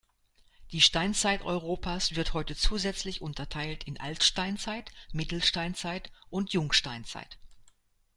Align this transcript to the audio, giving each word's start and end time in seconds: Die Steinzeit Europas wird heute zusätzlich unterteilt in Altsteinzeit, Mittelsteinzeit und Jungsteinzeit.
Die 0.71 0.81
Steinzeit 0.81 1.43
Europas 1.43 2.15
wird 2.15 2.33
heute 2.33 2.55
zusätzlich 2.55 3.21
unterteilt 3.21 3.83
in 3.83 3.99
Altsteinzeit, 3.99 4.89
Mittelsteinzeit 5.13 6.11
und 6.31 6.51
Jungsteinzeit. 6.53 7.37